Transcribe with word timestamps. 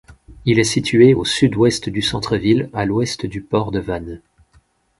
Il 0.45 0.57
est 0.57 0.63
situé 0.63 1.13
au 1.13 1.25
sud-ouest 1.25 1.87
du 1.89 2.01
centre 2.01 2.35
ville, 2.35 2.71
à 2.73 2.85
l'ouest 2.85 3.27
du 3.27 3.39
port 3.43 3.69
de 3.71 3.77
Vannes. 3.79 4.19